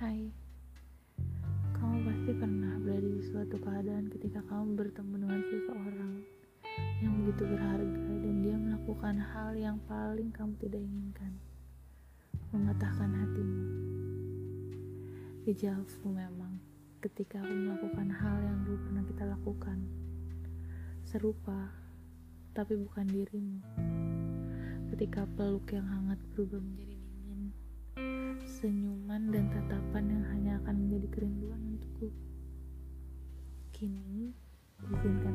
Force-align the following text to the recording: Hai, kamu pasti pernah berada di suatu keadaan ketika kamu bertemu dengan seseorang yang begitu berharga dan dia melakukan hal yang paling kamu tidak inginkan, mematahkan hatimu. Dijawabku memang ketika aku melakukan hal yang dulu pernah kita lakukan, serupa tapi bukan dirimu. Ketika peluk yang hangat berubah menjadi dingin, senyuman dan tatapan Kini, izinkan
Hai, 0.00 0.32
kamu 1.76 2.08
pasti 2.08 2.32
pernah 2.32 2.72
berada 2.80 3.04
di 3.04 3.20
suatu 3.20 3.60
keadaan 3.60 4.08
ketika 4.08 4.40
kamu 4.48 4.72
bertemu 4.72 5.28
dengan 5.28 5.42
seseorang 5.44 6.14
yang 7.04 7.20
begitu 7.20 7.44
berharga 7.44 8.12
dan 8.24 8.34
dia 8.40 8.56
melakukan 8.56 9.20
hal 9.20 9.52
yang 9.60 9.76
paling 9.84 10.32
kamu 10.32 10.56
tidak 10.56 10.80
inginkan, 10.80 11.36
mematahkan 12.48 13.12
hatimu. 13.12 13.60
Dijawabku 15.44 16.08
memang 16.08 16.56
ketika 17.04 17.44
aku 17.44 17.52
melakukan 17.52 18.08
hal 18.08 18.40
yang 18.40 18.58
dulu 18.64 18.80
pernah 18.80 19.04
kita 19.04 19.24
lakukan, 19.28 19.78
serupa 21.04 21.76
tapi 22.56 22.72
bukan 22.72 23.04
dirimu. 23.04 23.60
Ketika 24.96 25.28
peluk 25.36 25.68
yang 25.76 25.84
hangat 25.84 26.16
berubah 26.32 26.56
menjadi 26.56 26.96
dingin, 26.96 27.52
senyuman 28.48 29.32
dan 29.32 29.48
tatapan 29.48 29.79
Kini, 33.80 34.28
izinkan 34.92 35.29